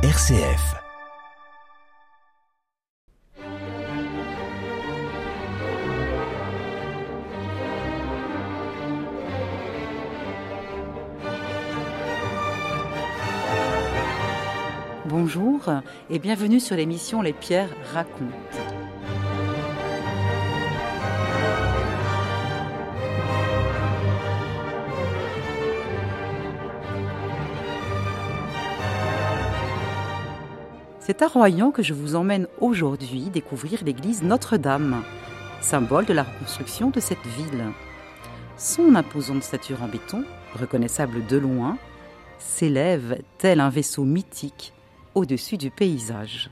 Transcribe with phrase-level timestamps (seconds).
[0.00, 0.76] RCF.
[15.06, 15.68] Bonjour
[16.08, 18.77] et bienvenue sur l'émission Les Pierres racontent.
[31.08, 35.02] C'est à Royan que je vous emmène aujourd'hui découvrir l'église Notre-Dame,
[35.62, 37.64] symbole de la reconstruction de cette ville.
[38.58, 41.78] Son imposante stature en béton, reconnaissable de loin,
[42.38, 44.74] s'élève tel un vaisseau mythique
[45.14, 46.50] au-dessus du paysage.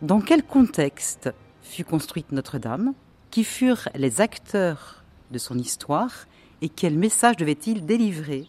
[0.00, 1.28] Dans quel contexte
[1.60, 2.94] fut construite Notre-Dame?
[3.30, 6.24] Qui furent les acteurs de son histoire
[6.62, 8.46] Et quel message devait-il délivrer?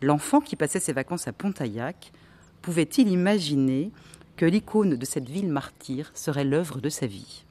[0.00, 2.12] L'enfant qui passait ses vacances à Pontaillac
[2.62, 3.90] pouvait-il imaginer
[4.36, 7.44] que l'icône de cette ville martyre serait l'œuvre de sa vie?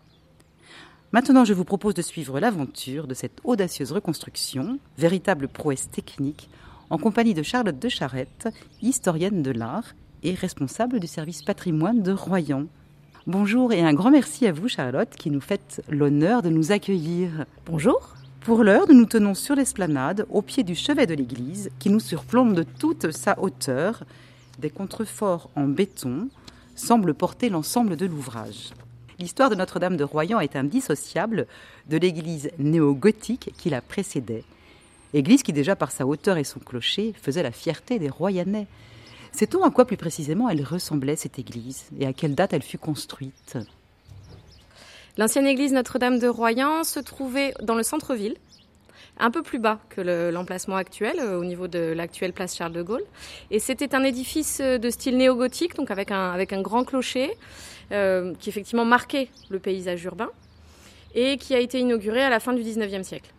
[1.11, 6.49] Maintenant, je vous propose de suivre l'aventure de cette audacieuse reconstruction, véritable prouesse technique,
[6.91, 8.47] en compagnie de Charlotte de Charette,
[8.81, 12.65] historienne de l'art et responsable du service patrimoine de Royan.
[13.25, 17.45] Bonjour et un grand merci à vous, Charlotte, qui nous faites l'honneur de nous accueillir.
[17.65, 18.15] Bonjour.
[18.41, 21.99] Pour l'heure, nous nous tenons sur l'esplanade, au pied du chevet de l'église, qui nous
[21.99, 24.03] surplombe de toute sa hauteur
[24.59, 26.29] des contreforts en béton
[26.75, 28.71] semblent porter l'ensemble de l'ouvrage.
[29.17, 31.47] L'histoire de Notre-Dame de Royan est indissociable
[31.89, 34.43] de l'église néo-gothique qui la précédait.
[35.13, 38.67] Église qui déjà par sa hauteur et son clocher faisait la fierté des Royanais.
[39.31, 42.77] Sait-on à quoi plus précisément elle ressemblait cette église et à quelle date elle fut
[42.77, 43.57] construite?
[45.17, 48.37] L'ancienne église Notre-Dame de Royan se trouvait dans le centre-ville,
[49.19, 52.81] un peu plus bas que l'emplacement actuel, euh, au niveau de l'actuelle place Charles de
[52.81, 53.03] Gaulle.
[53.51, 57.31] Et c'était un édifice euh, de style néo-gothique, donc avec un, avec un grand clocher,
[57.91, 60.29] euh, qui effectivement marquait le paysage urbain,
[61.15, 63.31] et qui a été inauguré à la fin du 19e siècle.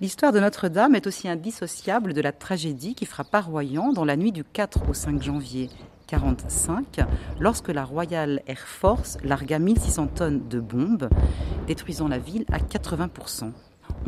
[0.00, 4.32] L'histoire de Notre-Dame est aussi indissociable de la tragédie qui frappa Royan dans la nuit
[4.32, 5.68] du 4 au 5 janvier
[6.10, 7.00] 1945,
[7.38, 11.10] lorsque la Royal Air Force largua 1600 tonnes de bombes,
[11.66, 13.52] détruisant la ville à 80%.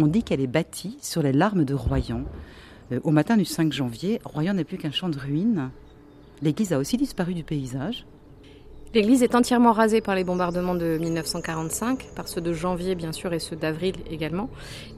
[0.03, 2.23] On dit qu'elle est bâtie sur les larmes de Royan.
[2.91, 5.69] Euh, au matin du 5 janvier, Royan n'est plus qu'un champ de ruines.
[6.41, 8.07] L'église a aussi disparu du paysage.
[8.95, 13.35] L'église est entièrement rasée par les bombardements de 1945, par ceux de janvier bien sûr
[13.35, 14.49] et ceux d'avril également.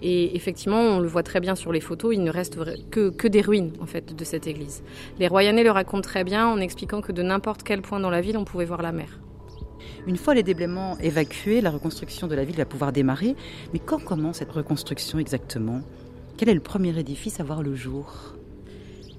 [0.03, 2.57] Et effectivement, on le voit très bien sur les photos, il ne reste
[2.91, 4.85] que, que des ruines en fait de cette église.
[5.19, 8.21] Les Royanais le racontent très bien en expliquant que de n'importe quel point dans la
[8.21, 9.19] ville, on pouvait voir la mer.
[10.07, 13.37] Une fois les déblaiements évacués, la reconstruction de la ville va pouvoir démarrer.
[13.73, 15.81] Mais quand commence cette reconstruction exactement?
[16.37, 18.35] Quel est le premier édifice à voir le jour?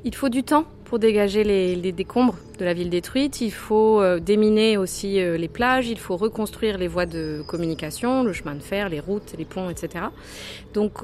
[0.05, 3.39] Il faut du temps pour dégager les, décombres de la ville détruite.
[3.39, 5.87] Il faut euh, déminer aussi euh, les plages.
[5.87, 9.69] Il faut reconstruire les voies de communication, le chemin de fer, les routes, les ponts,
[9.69, 10.05] etc.
[10.73, 11.03] Donc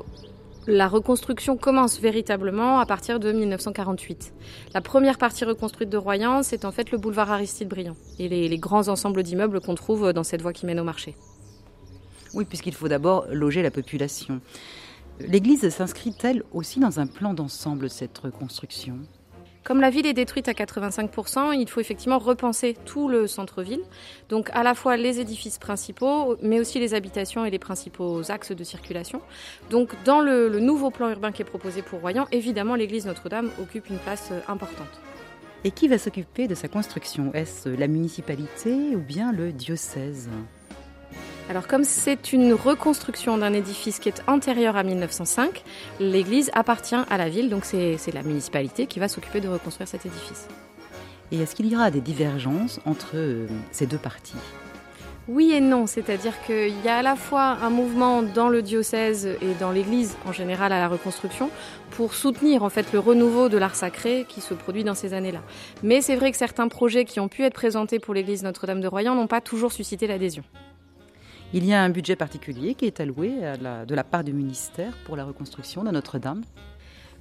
[0.67, 4.33] la reconstruction commence véritablement à partir de 1948.
[4.73, 8.47] La première partie reconstruite de Royan, c'est en fait le boulevard Aristide Briand et les,
[8.47, 11.15] les grands ensembles d'immeubles qu'on trouve dans cette voie qui mène au marché.
[12.33, 14.41] Oui, puisqu'il faut d'abord loger la population.
[15.19, 18.99] L'église s'inscrit-elle aussi dans un plan d'ensemble, cette reconstruction?
[19.69, 23.83] Comme la ville est détruite à 85%, il faut effectivement repenser tout le centre-ville.
[24.27, 28.51] Donc à la fois les édifices principaux, mais aussi les habitations et les principaux axes
[28.51, 29.21] de circulation.
[29.69, 33.91] Donc dans le, nouveau plan urbain qui est proposé pour Royan, évidemment l'église Notre-Dame occupe
[33.91, 35.01] une place euh, importante.
[35.63, 37.31] Et qui va s'occuper de sa construction?
[37.35, 40.31] Est-ce la municipalité ou bien le diocèse?
[41.49, 45.63] Alors comme c'est une reconstruction d'un édifice qui est antérieur à 1905,
[45.99, 50.05] l'église appartient à la ville, donc c'est la municipalité qui va s'occuper de reconstruire cet
[50.05, 50.47] édifice.
[51.31, 54.37] Et est-ce qu'il y aura des divergences entre euh, ces deux parties?
[55.27, 59.27] Oui et non, c'est-à-dire qu'il y a à la fois un mouvement dans le diocèse
[59.27, 61.51] et dans l'Église en général à la reconstruction
[61.91, 65.41] pour soutenir en fait le renouveau de l'art sacré qui se produit dans ces années-là.
[65.83, 68.87] Mais c'est vrai que certains projets qui ont pu être présentés pour l'Église Notre-Dame de
[68.87, 70.43] Royan n'ont pas toujours suscité l'adhésion.
[71.51, 75.15] Il y a un budget particulier qui est alloué de la part du ministère pour
[75.15, 76.43] la reconstruction de Notre-Dame.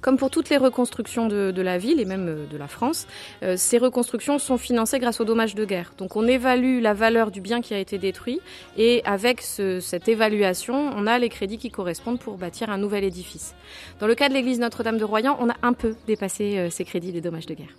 [0.01, 3.05] Comme pour toutes les reconstructions de, la ville et même euh, de la France,
[3.43, 5.93] euh, ces reconstructions sont financées grâce aux dommages de guerre.
[5.97, 8.39] Donc on évalue la valeur du bien qui a été détruit
[8.77, 13.55] et avec cette évaluation, on a les crédits qui correspondent pour bâtir un nouvel édifice.
[13.99, 16.85] Dans le cas de l'église Notre-Dame de Royan, on a un peu dépassé euh, ces
[16.85, 17.75] crédits des dommages de guerre.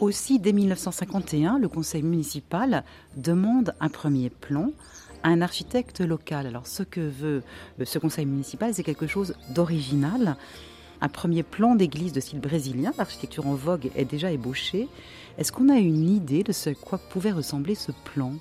[0.00, 2.84] Aussi, dès 1951, le conseil municipal
[3.16, 4.70] demande un premier plan
[5.22, 6.46] un architecte local.
[6.46, 7.42] Alors ce que veut
[7.80, 10.36] euh, ce conseil municipal, c'est quelque chose d'original.
[11.00, 14.88] Un premier plan d'église de style brésilien, l'architecture en vogue est déjà ébauchée.
[15.38, 18.34] Est-ce qu'on a une idée de ce quoi pouvait ressembler ce plan?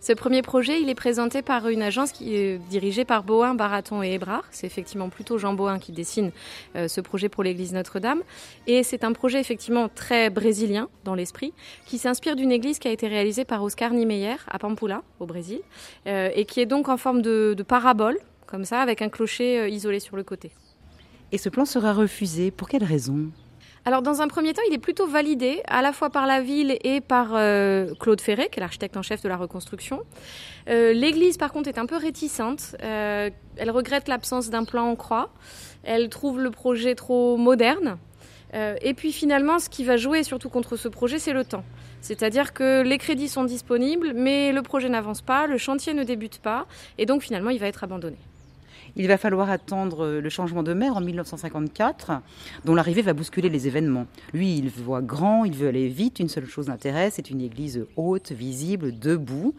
[0.00, 4.02] Ce premier projet, il est présenté par une agence qui est dirigée par Boin, Baraton
[4.02, 4.44] et Hébrard.
[4.50, 6.30] C'est effectivement plutôt Jean Boin qui dessine
[6.76, 8.22] euh, ce projet pour l'église Notre-Dame.
[8.66, 11.52] Et c'est un projet effectivement très brésilien dans l'esprit,
[11.86, 15.60] qui s'inspire d'une église qui a été réalisée par Oscar Niemeyer à Pampula, au Brésil,
[16.06, 19.68] euh, et qui est donc en forme de, parabole, comme ça, avec un clocher euh,
[19.68, 20.52] isolé sur le côté.
[21.32, 22.50] Et ce plan sera refusé.
[22.50, 23.30] Pour quelle raison?
[23.86, 26.76] Alors dans un premier temps, il est plutôt validé à la fois par la ville
[26.82, 30.02] et par euh, Claude Ferré, qui est l'architecte en chef de la reconstruction.
[30.68, 32.74] Euh, L'église, par contre, est un peu réticente.
[32.82, 35.30] Euh, elle regrette l'absence d'un plan en croix.
[35.84, 37.96] Elle trouve le projet trop moderne.
[38.80, 41.62] Et puis finalement, ce qui va jouer surtout contre ce projet, c'est le temps.
[42.00, 46.38] C'est-à-dire que les crédits sont disponibles, mais le projet n'avance pas, le chantier ne débute
[46.38, 46.66] pas,
[46.96, 48.16] et donc finalement, il va être abandonné.
[48.96, 52.22] Il va falloir attendre le changement de maire en 1954,
[52.64, 54.06] dont l'arrivée va bousculer les événements.
[54.32, 56.18] Lui, il voit grand, il veut aller vite.
[56.18, 59.54] Une seule chose l'intéresse, c'est une église haute, visible, debout.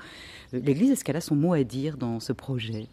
[0.54, 2.88] L'église, est-ce qu'elle a son mot à dire dans ce projet?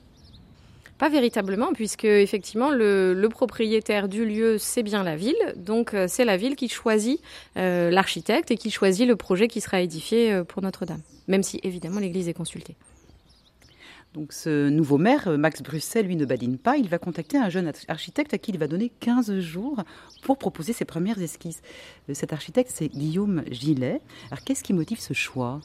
[0.99, 6.25] Pas véritablement, puisque effectivement le, propriétaire du lieu c'est bien la ville, donc euh, c'est
[6.25, 7.21] la ville qui choisit
[7.57, 11.59] euh, l'architecte et qui choisit le projet qui sera édifié euh, pour Notre-Dame, même si
[11.65, 12.77] évidemment l'Église est consultée.
[14.15, 16.77] Donc ce nouveau maire, Max Bruxelles, lui ne badine pas.
[16.77, 19.83] Il va contacter un jeune architecte à qui il va donner 15 jours
[20.23, 21.63] pour proposer ses premières esquisses.
[22.09, 24.01] Euh, cet architecte, c'est Guillaume Gillet.
[24.31, 25.61] Alors qu'est-ce qui motive ce choix?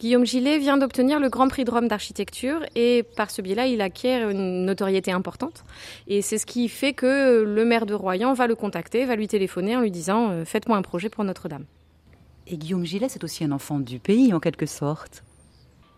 [0.00, 3.82] Guillaume Gillet vient d'obtenir le Grand Prix de Rome d'architecture et par ce biais-là, il
[3.82, 5.64] acquiert une notoriété importante.
[6.08, 9.28] Et c'est ce qui fait que le maire de Royan va le contacter, va lui
[9.28, 11.66] téléphoner en lui disant euh, Faites-moi un projet pour Notre-Dame.
[12.46, 15.22] Et Guillaume Gillet, c'est aussi un enfant du pays en quelque sorte.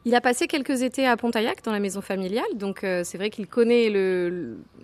[0.07, 3.31] Il a passé quelques étés à Pontaillac dans la maison familiale, donc euh, c'est vrai
[3.31, 3.91] qu'il connaît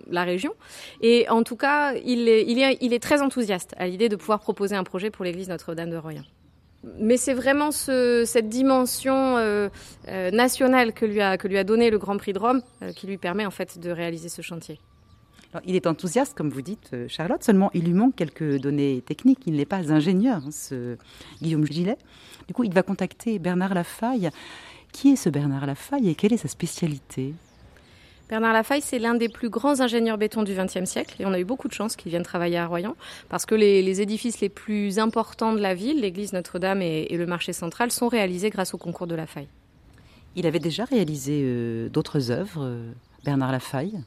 [0.09, 0.53] la région.
[1.01, 5.11] Et en tout cas, il est, très enthousiaste à l'idée de pouvoir proposer un projet
[5.11, 6.23] pour l'église Notre-Dame de Royan.
[6.97, 9.69] Mais c'est vraiment ce, cette dimension euh,
[10.07, 12.61] euh, nationale que lui, a, que lui a donné le Grand Prix de Rome
[12.95, 14.79] qui lui permet en fait de réaliser ce chantier.
[15.65, 19.41] Il est enthousiaste, comme vous dites, Charlotte, seulement il lui manque quelques données techniques.
[19.45, 20.95] Il n'est pas ingénieur, hein, ce
[21.41, 21.97] Guillaume Gillet.
[22.47, 24.31] Du coup, il va contacter Bernard Lafaille.
[24.91, 27.33] Qui est ce Bernard Lafaille et quelle est sa spécialité?
[28.29, 31.39] Bernard Lafaille, c'est l'un des plus grands ingénieurs béton du XXe siècle et on a
[31.39, 32.95] eu beaucoup de chance qu'il vienne travailler à Royan
[33.27, 37.51] parce que les, édifices les plus importants de la ville, l'église Notre-Dame et, le marché
[37.51, 39.49] central, sont réalisés grâce au concours de Lafaille.
[40.37, 42.91] Il avait déjà réalisé euh, d'autres œuvres, euh,
[43.25, 44.01] Bernard Lafaille?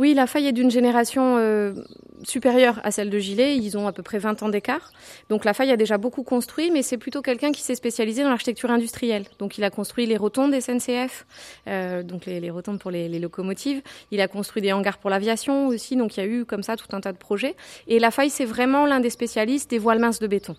[0.00, 1.74] Oui, la faille est d'une génération euh,
[2.22, 3.58] supérieure à celle de Gilet.
[3.58, 4.92] Ils ont à peu près 20 ans d'écart.
[5.28, 8.30] Donc la faille a déjà beaucoup construit, mais c'est plutôt quelqu'un qui s'est spécialisé dans
[8.30, 9.26] l'architecture industrielle.
[9.38, 11.26] Donc il a construit les rotondes SNCF,
[11.68, 13.82] euh, donc les, rotondes pour les, locomotives.
[14.10, 15.96] Il a construit des hangars pour l'aviation aussi.
[15.96, 17.54] Donc il y a eu comme ça tout un tas de projets.
[17.86, 20.56] Et la faille, c'est vraiment l'un des spécialistes des voiles minces de béton.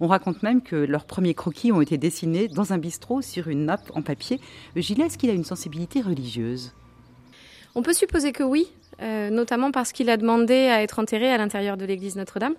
[0.00, 3.64] On raconte même que leurs premiers croquis ont été dessinés dans un bistrot sur une
[3.64, 4.38] nappe en papier.
[4.76, 6.74] Gilet, est-ce qu'il a une sensibilité religieuse?
[7.74, 8.70] On peut supposer que oui,
[9.02, 12.54] euh, notamment parce qu'il a demandé à être enterré à l'intérieur de l'église Notre-Dame.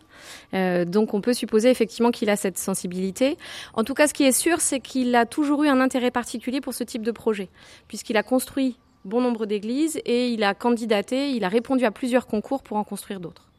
[0.53, 3.37] Euh, donc on peut supposer effectivement qu'il a cette sensibilité.
[3.73, 6.61] En tout cas, ce qui est sûr, c'est qu'il a toujours eu un intérêt particulier
[6.61, 7.49] pour ce type de projet,
[7.87, 12.27] puisqu'il a construit bon nombre d'églises et il a candidaté, il a répondu à plusieurs
[12.27, 13.49] concours pour en construire d'autres.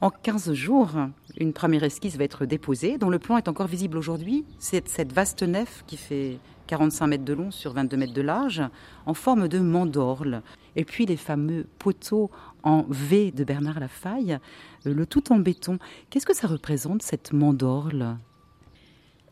[0.00, 0.90] En 15 jours,
[1.38, 4.44] une première esquisse va être déposée, dont le plan est encore visible aujourd'hui.
[4.60, 6.38] C'est cette vaste nef qui fait
[6.68, 8.62] 45 mètres de long sur 22 mètres de large,
[9.06, 10.42] en forme de mandorle.
[10.78, 12.30] Et puis les fameux poteaux
[12.62, 14.38] en V de Bernard Lafaille,
[14.86, 15.78] euh, le tout en béton.
[16.08, 18.16] Qu'est-ce que ça représente cette mandorle?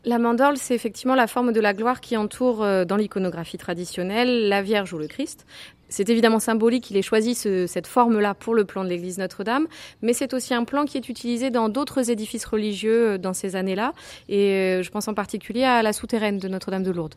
[0.04, 4.48] La mandorle, c'est effectivement la forme de la gloire qui entoure, euh, dans l'iconographie traditionnelle,
[4.48, 5.46] la Vierge ou le Christ.
[5.88, 9.68] C'est évidemment symbolique qu'il ait choisi cette forme-là pour le plan de l'église Notre-Dame,
[10.02, 13.54] mais c'est aussi un plan qui est utilisé dans d'autres édifices religieux euh, dans ces
[13.54, 13.92] années-là,
[14.28, 17.14] et je pense en particulier à la souterraine de Notre-Dame de Lourdes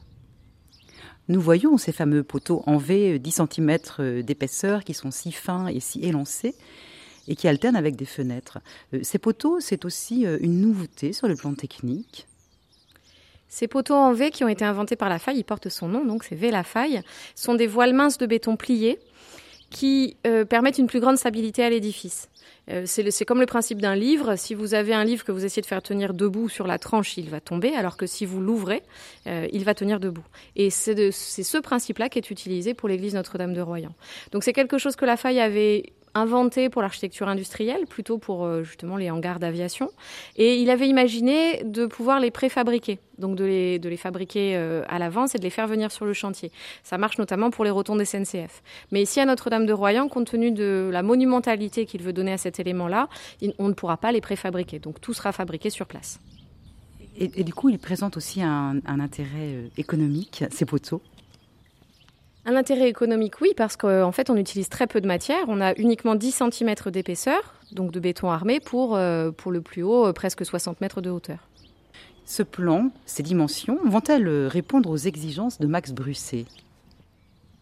[1.29, 5.67] nous voyons ces fameux poteaux en V, 10 cm euh, d'épaisseur, qui sont si fins
[5.67, 6.55] et si élancés
[7.27, 8.57] et qui alternent avec des fenêtres.
[8.95, 12.25] Euh, ces poteaux, c'est aussi euh, une nouveauté sur le plan technique.
[13.48, 16.03] Ces poteaux en V qui ont été inventés par la faille, ils portent son nom,
[16.03, 17.01] donc c'est V la faille,
[17.36, 19.00] sont des voiles minces de béton pliées
[19.70, 20.18] qui
[20.50, 22.30] permettent une plus grande stabilité à l'édifice.
[22.72, 24.36] Euh, c'est comme le principe d'un livre.
[24.36, 27.18] Si vous avez un livre que vous essayez de faire tenir debout sur la tranche,
[27.18, 28.84] il va tomber, alors que si vous l'ouvrez,
[29.28, 30.26] euh, il va tenir debout.
[30.56, 33.94] Et c'est ce principe-là qui est utilisé pour l'église Notre-Dame de Royan.
[34.32, 38.63] Donc c'est quelque chose que la faille avait inventé pour l'architecture industrielle, plutôt pour euh,
[38.63, 39.92] justement les hangars d'aviation.
[40.36, 44.84] Et il avait imaginé de pouvoir les préfabriquer, donc de les, de les fabriquer euh,
[44.89, 46.51] à l'avance et de les faire venir sur le chantier.
[46.84, 48.62] Ça marche notamment pour les rotondes SNCF.
[48.92, 52.38] Mais ici à Notre-Dame de Royan, compte tenu de la monumentalité qu'il veut donner à
[52.38, 53.10] cet élément-là,
[53.58, 54.80] on ne pourra pas les préfabriquer.
[54.80, 56.20] Donc tout sera fabriqué sur place.
[57.22, 61.01] Et, du coup, il présente aussi un, un intérêt économique, ces poteaux
[62.50, 65.46] un intérêt économique, oui, parce qu'en fait, on utilise très peu de matière.
[65.48, 69.84] On a uniquement 10 cm d'épaisseur, donc de béton armé, pour, euh, pour le plus
[69.84, 71.48] haut, euh, presque 60 mètres de hauteur.
[72.25, 76.46] Ce plan, ces dimensions, vont-elles répondre aux exigences de Max Brusset?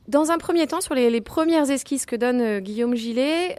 [0.08, 3.58] Dans un premier temps, sur les, premières esquisses que donne euh, Guillaume Gillet,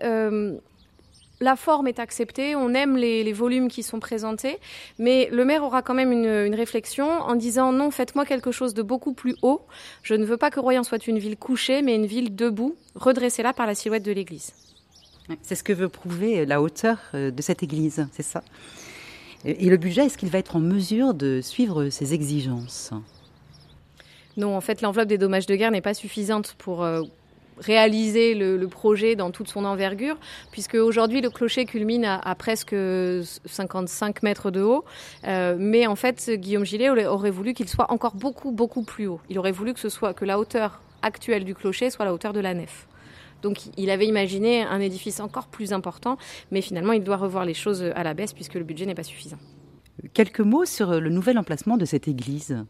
[1.40, 4.58] la forme est acceptée, on aime les, volumes qui sont présentés,
[4.98, 8.82] mais le maire aura quand même une, réflexion en disant non, faites-moi quelque chose de
[8.82, 9.62] beaucoup plus haut.
[10.02, 13.42] Je ne veux pas que Royan soit une ville couchée, mais une ville debout, redressée
[13.42, 14.52] là par la silhouette de l'église.
[15.42, 18.42] C'est ce que veut prouver la hauteur euh, de cette église, c'est ça?
[19.44, 22.92] Et le budget, est-ce qu'il va être en mesure de suivre ces exigences?
[24.36, 27.02] Non, en fait, l'enveloppe des dommages de guerre n'est pas suffisante pour euh,
[27.60, 30.18] réaliser le, projet dans toute son envergure,
[30.52, 32.76] puisque aujourd'hui le clocher culmine à, presque
[33.46, 34.84] 55 mètres de haut.
[35.24, 39.20] Euh, mais en fait, Guillaume Gillet aurait voulu qu'il soit encore beaucoup, beaucoup plus haut.
[39.30, 42.32] Il aurait voulu que ce soit que la hauteur actuelle du clocher soit la hauteur
[42.32, 42.86] de la nef.
[43.42, 46.18] Donc il avait imaginé un édifice encore plus important,
[46.50, 49.04] mais finalement il doit revoir les choses à la baisse puisque le budget n'est pas
[49.04, 49.38] suffisant.
[50.12, 52.64] Quelques mots sur le nouvel emplacement de cette église.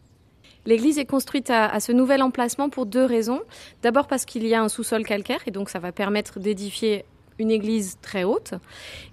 [0.69, 3.41] L'église est construite à, ce nouvel emplacement pour deux raisons.
[3.81, 7.05] D'abord parce qu'il y a un sous-sol calcaire et donc ça va permettre d'édifier
[7.39, 8.53] une église très haute.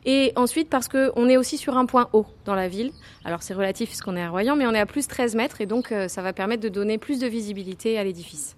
[0.04, 2.92] Et ensuite parce qu'on est aussi sur un point haut dans la ville.
[3.24, 5.66] Alors c'est relatif puisqu'on est à Royan, mais on est à plus 13 mètres et
[5.66, 8.54] donc euh, ça va permettre de donner plus de visibilité à l'édifice.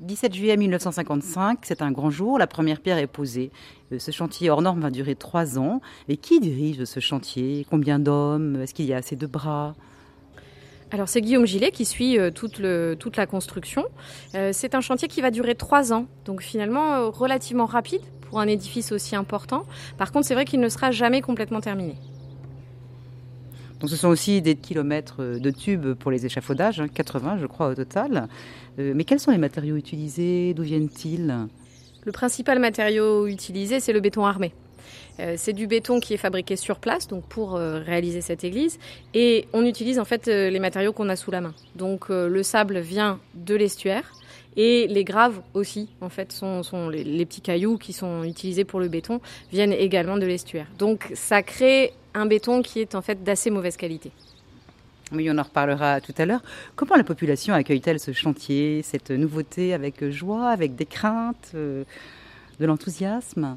[0.00, 3.50] 17 juillet 1955, c'est un grand jour, la première pierre est posée.
[3.92, 5.82] Euh, ce chantier hors norme va durer trois ans.
[6.08, 7.66] Et qui dirige ce chantier?
[7.68, 8.62] Combien d'hommes?
[8.62, 9.74] Est-ce qu'il y a assez de bras?
[10.92, 13.86] Alors c'est Guillaume Gillet qui suit euh, toute, la construction.
[14.34, 18.40] Euh, c'est un chantier qui va durer trois ans, donc finalement euh, relativement rapide pour
[18.40, 19.64] un édifice aussi important.
[19.96, 21.94] Par contre, c'est vrai qu'il ne sera jamais complètement terminé.
[23.80, 27.68] Donc ce sont aussi des kilomètres de tubes pour les échafaudages, 80 hein, je crois
[27.68, 28.28] au total.
[28.78, 30.54] mais quels sont les matériaux utilisés?
[30.54, 31.48] D'où viennent-ils?
[32.04, 34.54] Le principal matériau utilisé, c'est le béton armé.
[35.20, 38.78] Euh, c'est du béton qui est fabriqué sur place, donc pour euh, réaliser cette église,
[39.14, 41.54] et on utilise en fait euh, les matériaux qu'on a sous la main.
[41.76, 44.12] Donc le sable vient de l'estuaire.
[44.54, 46.60] Et les graves aussi, en fait, sont,
[46.90, 50.66] les, petits cailloux qui sont utilisés pour le béton, viennent également de l'estuaire.
[50.78, 54.10] Donc ça crée un béton qui est en fait d'assez mauvaise qualité.
[55.10, 56.42] Oui, on en reparlera tout à l'heure.
[56.76, 61.86] Comment la population accueille-t-elle ce chantier, cette nouveauté avec joie, avec des craintes, de
[62.60, 63.56] l'enthousiasme?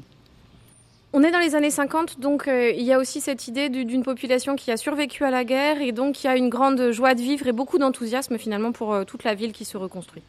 [1.16, 4.02] On est dans les années 50, donc euh, il y a aussi cette idée d'une
[4.02, 7.14] population qui a survécu à la guerre et donc il y a une grande joie
[7.14, 10.22] de vivre et beaucoup d'enthousiasme finalement pour euh, toute la ville qui se reconstruit.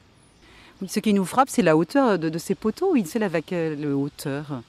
[0.87, 2.95] Ce qui nous frappe, c'est la hauteur de, ces poteaux.
[2.95, 4.61] Il s'élève à quelle hauteur?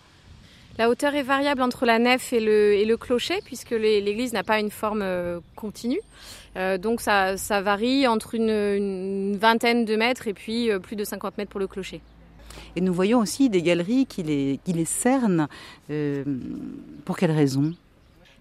[0.77, 4.73] La hauteur est variable entre la nef et le, clocher, puisque l'église n'a pas une
[4.73, 6.01] forme euh, continue.
[6.81, 11.51] donc ça, varie entre une, une, vingtaine de mètres et puis plus de 50 mètres
[11.51, 12.01] pour le clocher.
[12.77, 15.49] Et nous voyons aussi des galeries qui les, cernent.
[15.91, 16.25] Euh,
[17.05, 17.75] pour quelles raisons?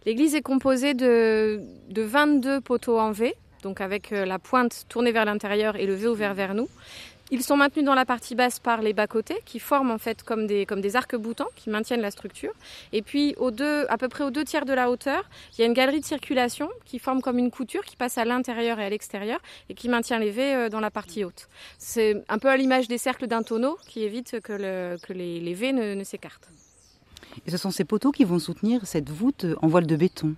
[0.05, 1.59] L'église est composée de,
[1.89, 5.95] de 22 poteaux en V, donc avec euh, la pointe tournée vers l'intérieur et le
[5.95, 6.69] V ouvert vers nous.
[7.29, 10.47] Ils sont maintenus dans la partie basse par les bas-côtés qui forment en fait comme
[10.47, 12.53] des, comme des arcs-boutants qui maintiennent la structure.
[12.93, 15.67] Et puis deux, à peu près aux deux tiers de la hauteur, il y a
[15.67, 18.89] une galerie de circulation qui forme comme une couture qui passe à l'intérieur et à
[18.89, 21.49] l'extérieur et qui maintient les V euh, dans la partie haute.
[21.77, 25.41] C'est un peu à l'image des cercles d'un tonneau qui évite que, le, que les,
[25.41, 26.47] les, V ne, ne s'écartent.
[27.45, 30.35] Et ce sont ces poteaux qui vont soutenir cette voûte en voile de béton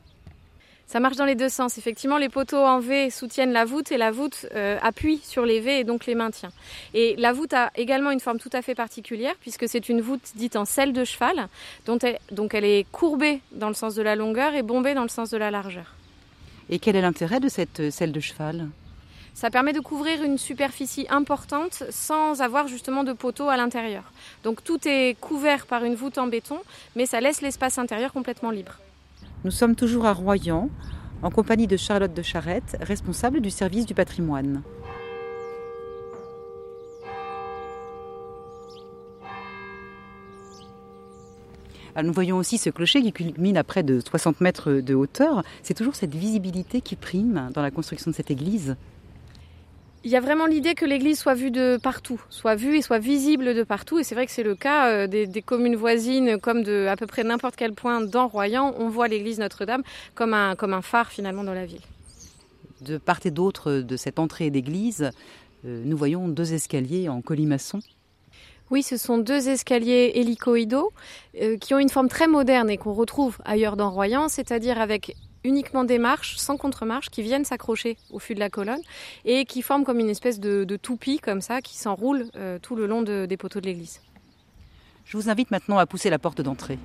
[0.89, 1.77] ça marche dans les deux sens.
[1.77, 5.60] Effectivement, les poteaux en V soutiennent la voûte et la voûte euh, appuie sur les
[5.60, 6.51] V et donc les maintient.
[6.96, 10.31] Et la voûte a également une forme tout à fait particulière puisque c'est une voûte
[10.34, 11.48] dite en selle de cheval,
[11.86, 12.00] dont
[12.31, 15.29] donc elle est courbée dans le sens de la longueur et bombée dans le sens
[15.29, 15.93] de la largeur.
[16.72, 18.67] Et quel est l'intérêt de cette euh, selle de cheval?
[19.36, 24.12] Ça permet de couvrir une superficie importante sans avoir justement de poteaux à l'intérieur.
[24.43, 26.58] Donc tout est couvert par une voûte en béton,
[26.96, 28.79] mais ça laisse l'espace intérieur complètement libre.
[29.46, 30.69] Nous sommes toujours à Royan,
[31.22, 34.63] en compagnie de Charlotte de Charette, responsable du service du patrimoine.
[42.03, 45.43] nous voyons aussi ce clocher qui culmine à près de 60 mètres de hauteur.
[45.63, 48.77] C'est toujours cette visibilité qui prime dans la construction de cette église.
[50.03, 53.00] Il y a vraiment l'idée que l'église soit vue de partout, soit vue et soit
[53.00, 54.00] visible de partout.
[54.00, 57.06] Et c'est vrai que c'est le cas euh, des, communes voisines, comme de à peu
[57.06, 58.74] près n'importe quel point dans Royan.
[58.77, 59.84] On voit l'église Notre-Dame
[60.15, 61.82] comme un, comme un phare finalement dans la ville.
[62.82, 65.12] De part et d'autre de cette entrée d'église,
[65.65, 67.79] euh, nous voyons deux escaliers en colimaçon.
[68.72, 70.94] Oui, ce sont deux escaliers hélicoïdaux
[71.41, 75.15] euh, qui ont une forme très moderne et qu'on retrouve ailleurs dans Royan, c'est-à-dire avec
[75.50, 78.82] uniquement des marches sans contre-marche qui viennent s'accrocher au fût de la colonne
[79.25, 82.86] et qui forment comme une espèce de, toupie comme ça qui s'enroule euh, tout le
[82.86, 84.01] long des poteaux de l'église.
[85.06, 86.77] Je vous invite maintenant à pousser la porte d'entrée.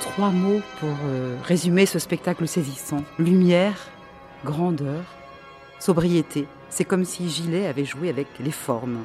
[0.00, 3.02] Trois mots pour euh, résumer ce spectacle saisissant.
[3.18, 3.88] Lumière,
[4.44, 5.02] grandeur,
[5.80, 6.46] sobriété.
[6.70, 9.04] C'est comme si Gilet avait joué avec les formes.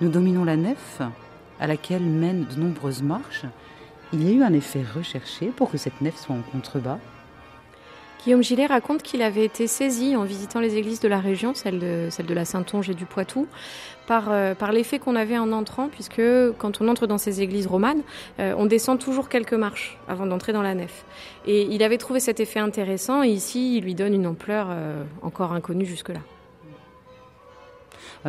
[0.00, 1.00] Nous dominons la nef,
[1.62, 3.44] à laquelle mènent de nombreuses marches,
[4.12, 6.98] il y a eu un effet recherché pour que cette nef soit en contrebas.
[8.24, 11.78] Guillaume Gillet raconte qu'il avait été saisi en visitant les églises de la région, celle
[11.78, 13.46] de, celle de la Saintonge et du Poitou,
[14.08, 16.22] par, euh, par l'effet qu'on avait en entrant, puisque
[16.58, 18.02] quand on entre dans ces églises romanes,
[18.40, 21.04] euh, on descend toujours quelques marches avant d'entrer dans la nef.
[21.46, 25.04] Et il avait trouvé cet effet intéressant, et ici, il lui donne une ampleur euh,
[25.22, 26.20] encore inconnue jusque-là.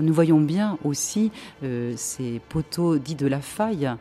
[0.01, 1.31] Nous voyons bien aussi
[1.63, 3.91] euh, ces poteaux dits de la faille,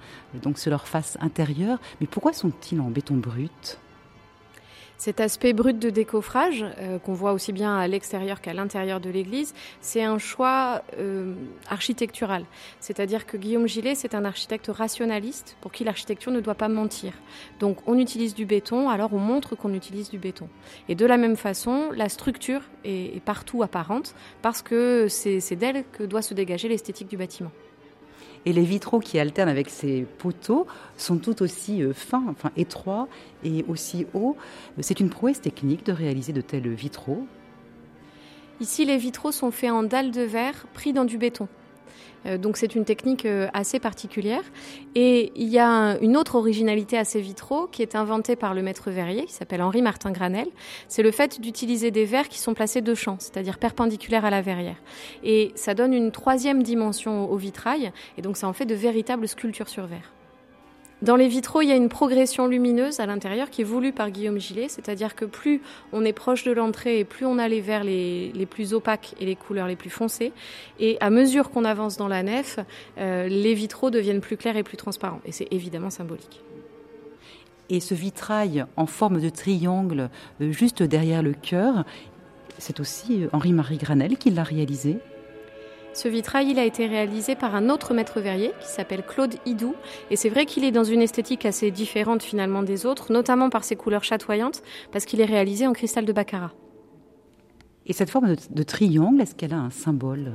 [0.42, 1.78] donc sur leur face intérieure.
[2.00, 3.78] Mais pourquoi sont-ils en béton brut?
[5.02, 9.10] Cet aspect brut de décoffrage, euh, qu'on voit aussi bien à l'extérieur qu'à l'intérieur de
[9.10, 11.34] l'église, c'est un choix euh,
[11.68, 12.44] architectural.
[12.78, 17.14] C'est-à-dire que Guillaume Gillet, c'est un architecte rationaliste pour qui l'architecture ne doit pas mentir.
[17.58, 20.48] Donc on utilise du béton, alors on montre qu'on utilise du béton.
[20.88, 26.04] Et de la même façon, la structure est partout apparente parce que c'est d'elle que
[26.04, 27.50] doit se dégager l'esthétique du bâtiment.
[28.44, 33.08] Et les vitraux qui alternent avec ces poteaux sont tout aussi euh, fins, enfin étroits
[33.44, 34.36] et aussi hauts.
[34.80, 37.26] C'est une prouesse technique de réaliser de tels vitraux.
[38.60, 41.48] Ici, les vitraux sont faits en dalles de verre pris dans du béton.
[42.26, 44.42] Euh, donc c'est une technique euh, assez particulière.
[44.94, 48.62] Et il y a une autre originalité à ces vitraux qui est inventée par le
[48.62, 50.48] maître verrier, qui s'appelle Henri Martin Granel.
[50.88, 54.42] C'est le fait d'utiliser des verres qui sont placés de champ, c'est-à-dire perpendiculaires à la
[54.42, 54.76] verrière.
[55.22, 59.26] Et ça donne une troisième dimension au vitrail, et donc ça en fait de véritables
[59.28, 60.12] sculptures sur verre.
[61.02, 64.12] Dans les vitraux, il y a une progression lumineuse à l'intérieur qui est voulue par
[64.12, 65.60] Guillaume Gillet, c'est-à-dire que plus
[65.92, 69.26] on est proche de l'entrée et plus on a les verres les, plus opaques et
[69.26, 70.32] les couleurs les plus foncées.
[70.78, 72.60] Et à mesure qu'on avance dans la nef,
[72.98, 75.20] euh, les vitraux deviennent plus clairs et plus transparents.
[75.24, 76.40] Et c'est évidemment symbolique.
[77.68, 80.08] Et ce vitrail en forme de triangle,
[80.40, 81.84] euh, juste derrière le cœur,
[82.58, 84.98] c'est aussi euh, Henri-Marie Granel qui l'a réalisé
[85.94, 89.74] ce vitrail, il a été réalisé par un autre maître verrier qui s'appelle Claude Hidou.
[90.10, 93.64] Et c'est vrai qu'il est dans une esthétique assez différente finalement des autres, notamment par
[93.64, 96.52] ses couleurs chatoyantes, parce qu'il est réalisé en cristal de baccarat.
[97.86, 100.32] Et cette forme de, de triangle, est-ce qu'elle a un symbole?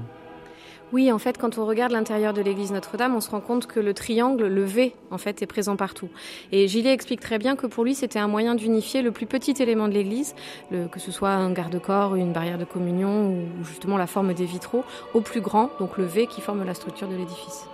[0.93, 3.79] Oui, en fait, quand on regarde l'intérieur de l'église Notre-Dame, on se rend compte que
[3.79, 6.07] le triangle, le V, en fait, est présent partout.
[6.51, 9.61] Et Gillet explique très bien que pour lui, c'était un moyen d'unifier le plus petit
[9.61, 10.33] élément de l'église,
[10.71, 14.85] que ce soit un garde-corps, une barrière de communion ou justement la forme des vitraux,
[15.13, 17.65] au plus grand, donc le V qui forme la structure de l'édifice.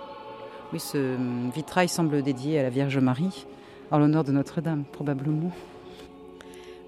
[0.72, 1.16] Oui, ce
[1.54, 3.46] vitrail semble dédié à la Vierge Marie,
[3.92, 5.52] en l'honneur de Notre-Dame, probablement.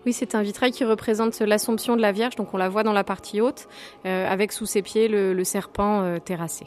[0.06, 2.92] Oui, c'est un vitrail qui représente l'Assomption de la Vierge, donc on la voit dans
[2.92, 3.66] la partie haute,
[4.06, 6.66] euh, avec sous ses pieds le, serpent euh, terrassé.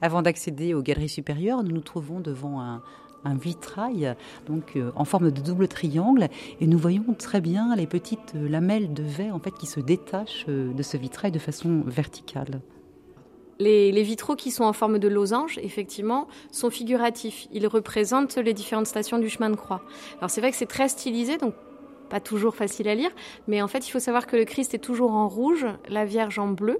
[0.00, 2.82] Avant d'accéder aux galeries supérieures, nous nous trouvons devant un,
[3.24, 4.16] vitrail
[4.46, 6.28] donc euh, en forme de double triangle
[6.60, 10.46] et nous voyons très bien les petites lamelles de verre en fait qui se détachent
[10.48, 12.60] de ce vitrail de façon verticale.
[13.60, 17.46] Les, les, vitraux qui sont en forme de losange, effectivement, sont figuratifs.
[17.52, 19.82] Ils représentent les différentes stations du chemin de croix.
[20.18, 21.54] Alors c'est vrai que c'est très stylisé, donc
[22.12, 23.10] pas toujours facile à lire,
[23.48, 26.38] mais en fait, il faut savoir que le Christ est toujours en rouge, la Vierge
[26.38, 26.78] en bleu.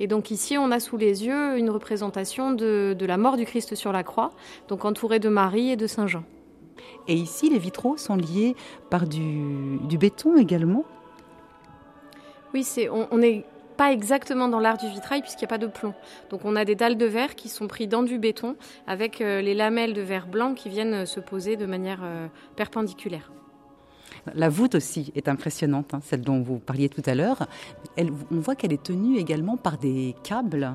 [0.00, 3.76] Et donc ici, on a sous les yeux une représentation de, la mort du Christ
[3.76, 4.32] sur la croix,
[4.66, 6.24] donc entouré de Marie et de Saint Jean.
[7.06, 8.56] Et ici, les vitraux sont liés
[8.90, 10.84] par du, béton également
[12.52, 13.44] Oui, c'est, on n'est
[13.76, 15.94] pas exactement dans l'art du vitrail puisqu'il n'y a pas de plomb.
[16.30, 18.56] Donc on a des dalles de verre qui sont pris dans du béton
[18.88, 23.30] avec euh, les lamelles de verre blanc qui viennent se poser de manière euh, perpendiculaire.
[24.34, 27.46] La voûte aussi est impressionnante, hein, celle dont vous parliez tout à l'heure.
[27.98, 30.74] on voit qu'elle est tenue également par des câbles.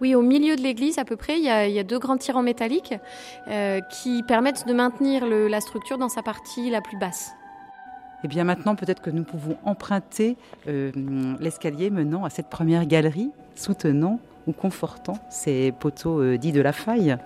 [0.00, 2.94] Oui, au milieu de l'église, à peu près, il y a, deux grands tirants métalliques
[3.48, 7.32] euh, qui permettent de maintenir la structure dans sa partie la plus basse.
[8.22, 10.90] Et eh bien maintenant, peut-être que nous pouvons emprunter euh,
[11.40, 16.72] l'escalier menant à cette première galerie, soutenant ou confortant ces poteaux euh, dits de la
[16.72, 17.18] faille.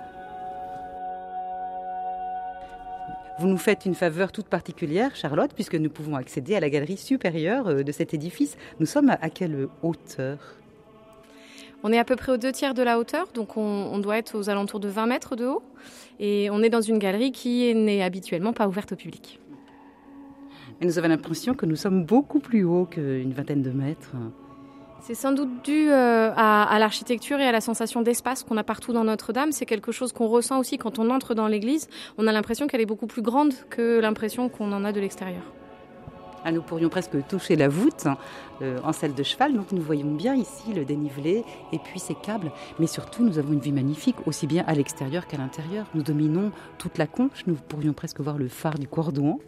[3.38, 6.96] Vous nous faites une faveur toute particulière, Charlotte, puisque nous pouvons accéder à la galerie
[6.96, 8.56] supérieure euh, de cet édifice.
[8.80, 10.38] Nous sommes à quelle hauteur?
[11.84, 14.36] On est à peu près aux deux tiers de la hauteur, donc on, doit être
[14.36, 15.62] aux alentours de 20 mètres de haut.
[16.18, 19.38] Et on est dans une galerie qui n'est habituellement pas ouverte au public.
[20.80, 24.16] Et nous avons l'impression que nous sommes beaucoup plus haut qu'une vingtaine de mètres.
[25.00, 28.92] C'est sans doute dû euh, à, l'architecture et à la sensation d'espace qu'on a partout
[28.92, 29.52] dans Notre-Dame.
[29.52, 31.88] C'est quelque chose qu'on ressent aussi quand on entre dans l'église.
[32.18, 35.42] On a l'impression qu'elle est beaucoup plus grande que l'impression qu'on en a de l'extérieur.
[36.44, 38.06] Ah, nous pourrions presque toucher la voûte
[38.62, 42.14] euh, en selle de cheval, donc nous voyons bien ici le dénivelé et puis ces
[42.14, 42.52] câbles.
[42.78, 45.86] Mais surtout, nous avons une vue magnifique, aussi bien à l'extérieur qu'à l'intérieur.
[45.94, 49.40] Nous dominons toute la conche, nous pourrions presque voir le phare du Cordouan.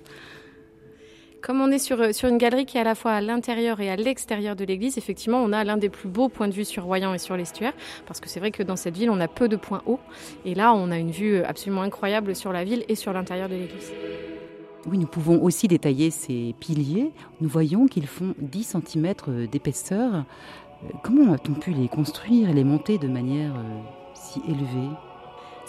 [1.43, 3.91] Comme on est sur, sur une galerie qui est à la fois à l'intérieur et
[3.91, 6.85] à l'extérieur de l'église, effectivement, on a l'un des plus beaux points de vue sur
[6.85, 7.73] Royan et sur l'estuaire,
[8.07, 10.01] parce que c'est vrai que dans cette ville, on a peu de points hauts,
[10.45, 13.55] et là, on a une vue absolument incroyable sur la ville et sur l'intérieur de
[13.55, 13.93] l'église.
[14.87, 17.13] Oui, nous pouvons aussi détailler ces piliers.
[17.41, 19.15] Nous voyons qu'ils font 10 cm
[19.51, 20.15] d'épaisseur.
[20.15, 23.81] Euh, comment a-t-on pu les construire et les monter de manière euh,
[24.15, 24.89] si élevée?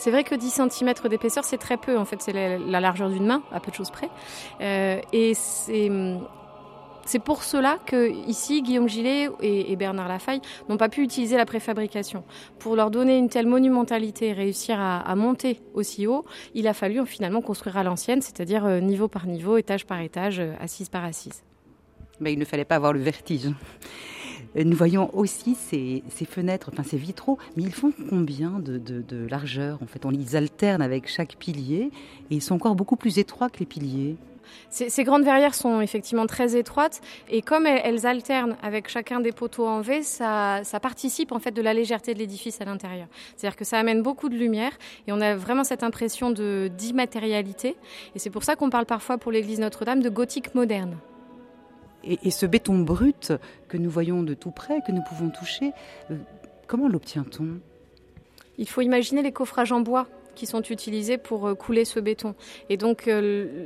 [0.02, 1.96] C'est vrai que 10 cm d'épaisseur, c'est très peu.
[1.96, 4.10] En fait, c'est la, largeur d'une main, à peu de choses près.
[4.60, 11.04] Euh, et c'est pour cela que ici Guillaume Gillet et, Bernard Lafaille n'ont pas pu
[11.04, 12.24] utiliser la préfabrication.
[12.58, 17.06] Pour leur donner une telle monumentalité et réussir à, monter aussi haut, il a fallu
[17.06, 21.06] finalement construire à l'ancienne, c'est-à-dire euh, niveau par niveau, étage par étage, euh, assise par
[21.06, 21.44] assise.
[22.20, 23.50] Mais il ne fallait pas avoir le vertige.
[24.56, 29.88] Nous voyons aussi ces, fenêtres, enfin ces vitraux, mais ils font combien de, largeur En
[29.88, 31.92] fait, on les alterne avec chaque pilier
[32.30, 34.18] et ils sont encore beaucoup plus étroits que les piliers.
[34.70, 39.66] Ces, grandes verrières sont effectivement très étroites et comme elles, alternent avec chacun des poteaux
[39.66, 43.08] en V, ça, participe en fait de la légèreté de l'édifice à l'intérieur.
[43.36, 44.74] C'est-à-dire que ça amène beaucoup de lumière
[45.08, 47.78] et on a vraiment cette impression de d'immatérialité.
[48.16, 50.98] Et c'est pour ça qu'on parle parfois pour l'église Notre-Dame de gothique moderne.
[52.04, 53.34] Et, ce béton brut
[53.68, 55.72] que nous voyons de tout près, que nous pouvons toucher,
[56.10, 56.16] euh,
[56.68, 57.60] comment l'obtient-on?
[58.58, 62.36] Il faut imaginer les coffrages en bois qui sont utilisés pour euh, couler ce béton.
[62.70, 63.66] Et donc euh,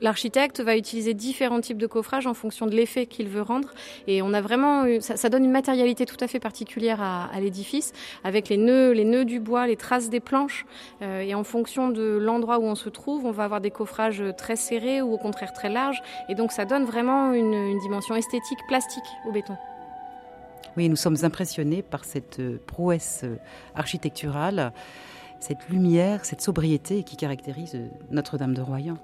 [0.00, 3.70] L'architecte va utiliser différents types de coffrage en fonction de l'effet qu'il veut rendre.
[4.06, 7.92] Et on a vraiment, ça, donne une matérialité tout à fait particulière à, l'édifice,
[8.24, 10.64] avec les nœuds, les nœuds du bois, les traces des planches.
[11.02, 14.22] Euh, et en fonction de l'endroit où on se trouve, on va avoir des coffrages
[14.36, 16.02] très serrés ou au contraire très larges.
[16.28, 19.56] Et donc ça donne vraiment une, une dimension esthétique plastique au béton.
[20.76, 23.36] Oui, nous sommes impressionnés par cette euh, prouesse euh,
[23.74, 24.72] architecturale,
[25.40, 27.78] cette lumière, cette sobriété qui caractérise
[28.10, 28.98] Notre-Dame de Royan.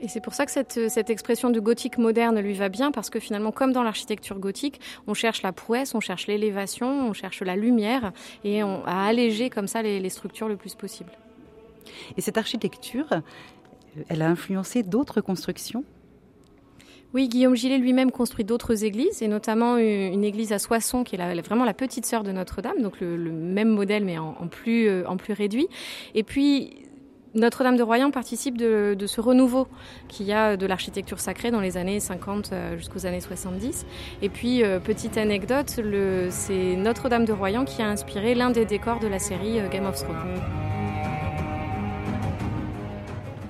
[0.00, 3.10] Et c'est pour ça que cette, cette, expression de gothique moderne lui va bien, parce
[3.10, 7.42] que finalement, comme dans l'architecture gothique, on cherche la prouesse, on cherche l'élévation, on cherche
[7.42, 8.12] la lumière,
[8.44, 11.10] et on a allégé comme ça les, les structures le plus possible.
[12.16, 13.20] Et cette architecture, euh,
[14.08, 15.84] elle a influencé d'autres constructions?
[17.14, 21.40] Oui, Guillaume Gillet lui-même construit d'autres églises, et notamment une église à Soissons, qui est
[21.40, 25.04] vraiment la petite sœur de Notre-Dame, donc le, même modèle, mais en, en, plus, euh,
[25.06, 25.68] en plus réduit.
[26.14, 26.87] Et puis,
[27.34, 29.68] notre-Dame de Royan participe de, ce renouveau
[30.08, 33.86] qu'il y a de l'architecture sacrée dans les années 50 euh, jusqu'aux années 70.
[34.22, 35.80] Et puis, euh, petite anecdote,
[36.30, 39.86] c'est Notre-Dame de Royan qui a inspiré l'un des décors de la série euh, Game
[39.86, 40.16] of Thrones.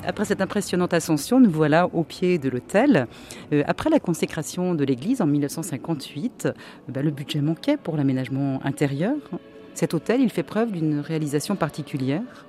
[0.04, 3.08] Après cette impressionnante ascension, nous voilà au pied de l'autel.
[3.66, 6.48] après la consécration de l'église en 1958,
[6.88, 9.16] bah, le budget manquait pour l'aménagement intérieur.
[9.74, 12.47] Cet hôtel, il fait preuve d'une réalisation particulière.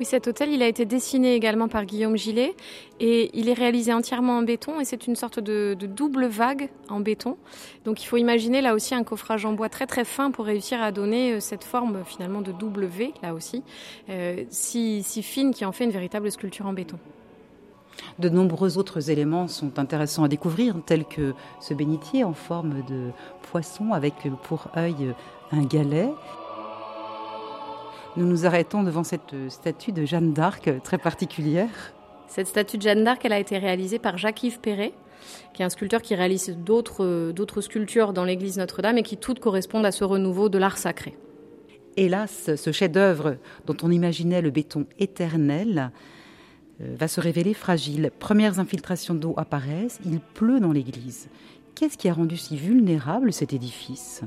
[0.00, 2.54] Oui, cet hôtel, il a été dessiné également par Guillaume Gillet
[3.00, 7.00] et il est réalisé entièrement en béton et c'est une sorte de, double vague en
[7.00, 7.36] béton.
[7.84, 10.80] Donc il faut imaginer là aussi un coffrage en bois très très fin pour réussir
[10.82, 13.62] à donner euh, cette forme finalement de double V là aussi,
[14.08, 16.98] euh, si, si fine qui en fait une véritable sculpture en béton.
[18.18, 23.10] De nombreux autres éléments sont intéressants à découvrir, tels que ce bénitier en forme de
[23.50, 25.14] poisson avec pour œil
[25.52, 26.08] un galet
[28.16, 31.94] nous nous arrêtons devant cette statue de Jeanne d'Arc très particulière.
[32.28, 34.92] Cette statue de Jeanne d'Arc, elle a été réalisée par Jacques-Yves Perret,
[35.52, 39.40] qui est un sculpteur qui réalise d'autres, d'autres sculptures dans l'église Notre-Dame et qui toutes
[39.40, 41.16] correspondent à ce renouveau de l'art sacré.
[41.96, 45.90] Hélas, ce chef-d'œuvre dont on imaginait le béton éternel
[46.80, 48.10] euh, va se révéler fragile.
[48.18, 51.28] Premières infiltrations d'eau apparaissent, il pleut dans l'église.
[51.74, 54.22] Qu'est-ce qui a rendu si vulnérable cet édifice?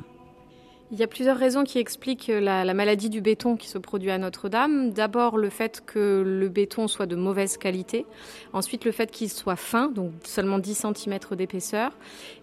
[0.92, 4.18] Il y a plusieurs raisons qui expliquent la, maladie du béton qui se produit à
[4.18, 4.92] Notre-Dame.
[4.92, 8.06] D'abord le fait que le béton soit de mauvaise qualité.
[8.54, 11.92] Ensuite le fait qu'il soit fin, donc seulement 10 cm d'épaisseur.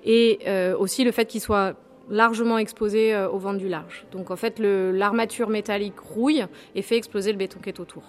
[0.05, 1.75] Et euh, aussi le fait qu'il soit
[2.09, 4.05] largement exposé euh, au vent du large.
[4.11, 8.03] Donc en fait l'armature métallique rouille et fait exploser le béton qui est autour.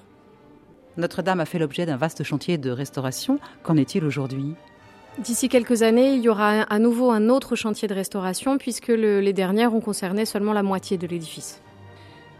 [0.98, 3.40] Notre-Dame a fait l'objet d'un vaste chantier de restauration.
[3.64, 4.56] Qu'en est-il aujourd'hui?
[5.18, 9.34] D'ici quelques années, il y aura à nouveau un autre chantier de restauration puisque les
[9.34, 11.62] dernières ont concerné seulement la moitié de l'édifice.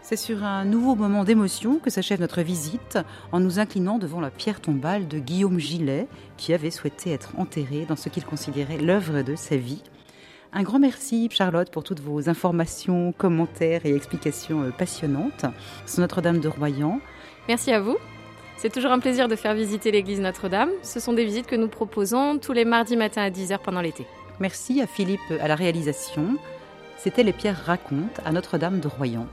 [0.00, 2.98] C'est sur un nouveau moment d'émotion que s'achève notre visite
[3.30, 7.84] en nous inclinant devant la pierre tombale de Guillaume Gillet qui avait souhaité être enterré
[7.86, 9.82] dans ce qu'il considérait l'œuvre de sa vie.
[10.52, 15.46] Un grand merci Charlotte pour toutes vos informations, commentaires et explications euh, passionnantes
[15.86, 17.00] sur Notre-Dame de Royan.
[17.48, 17.96] Merci à vous.
[18.62, 20.70] C'est toujours un plaisir de faire visiter l'église Notre-Dame.
[20.84, 24.06] Ce sont des visites que nous proposons tous les mardis matins à 10h pendant l'été.
[24.38, 26.36] Merci à Philippe à la réalisation.
[26.96, 29.26] C'était Les Pierres racontent à Notre-Dame de Royan.